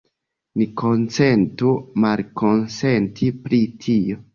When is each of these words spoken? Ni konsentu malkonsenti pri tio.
Ni 0.61 0.65
konsentu 0.83 1.75
malkonsenti 2.07 3.35
pri 3.47 3.67
tio. 3.87 4.25